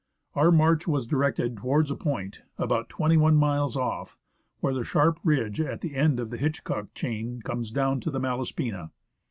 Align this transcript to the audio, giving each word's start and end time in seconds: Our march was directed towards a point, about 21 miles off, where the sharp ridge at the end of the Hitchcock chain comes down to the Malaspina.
Our 0.33 0.51
march 0.51 0.87
was 0.87 1.05
directed 1.05 1.55
towards 1.57 1.91
a 1.91 1.95
point, 1.95 2.41
about 2.57 2.89
21 2.89 3.35
miles 3.35 3.77
off, 3.77 4.17
where 4.59 4.73
the 4.73 4.83
sharp 4.83 5.19
ridge 5.23 5.61
at 5.61 5.81
the 5.81 5.93
end 5.93 6.19
of 6.19 6.31
the 6.31 6.37
Hitchcock 6.37 6.95
chain 6.95 7.39
comes 7.43 7.69
down 7.69 7.99
to 7.99 8.09
the 8.09 8.19
Malaspina. 8.19 8.89